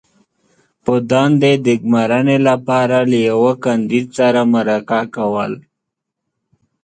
-په 0.81 0.93
دندې 1.11 1.53
د 1.65 1.67
ګمارنې 1.83 2.37
لپاره 2.49 2.97
له 3.09 3.17
یوه 3.29 3.53
کاندید 3.65 4.07
سره 4.17 4.41
مرکه 4.53 5.01
کول 5.15 5.51